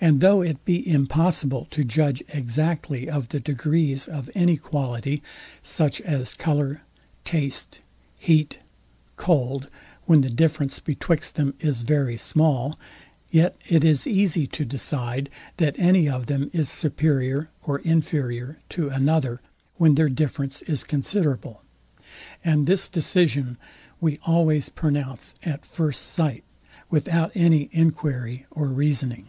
And 0.00 0.20
though 0.20 0.40
it 0.40 0.64
be 0.64 0.88
impossible 0.90 1.68
to 1.70 1.84
judge 1.84 2.24
exactly 2.30 3.08
of 3.10 3.28
the 3.28 3.38
degrees 3.38 4.08
of 4.08 4.30
any 4.34 4.56
quality, 4.56 5.22
such 5.62 6.00
as 6.00 6.34
colour, 6.34 6.80
taste, 7.24 7.80
heat, 8.18 8.58
cold, 9.16 9.68
when 10.06 10.22
the 10.22 10.30
difference 10.30 10.80
betwixt 10.80 11.34
them 11.36 11.52
is 11.60 11.82
very 11.84 12.16
small: 12.16 12.78
yet 13.30 13.54
it 13.68 13.84
is 13.84 14.06
easy 14.06 14.44
to 14.48 14.64
decide, 14.64 15.30
that 15.58 15.78
any 15.78 16.08
of 16.08 16.24
them 16.26 16.50
is 16.54 16.68
superior 16.70 17.50
or 17.62 17.78
inferior 17.80 18.58
to 18.70 18.88
another, 18.88 19.40
when 19.76 19.94
their 19.94 20.08
difference 20.08 20.62
is 20.62 20.82
considerable. 20.84 21.62
And 22.42 22.66
this 22.66 22.88
decision 22.88 23.56
we 24.00 24.18
always 24.26 24.68
pronounce 24.70 25.34
at 25.44 25.64
first 25.66 26.00
sight, 26.02 26.42
without 26.90 27.30
any 27.36 27.68
enquiry 27.72 28.46
or 28.50 28.66
reasoning. 28.68 29.26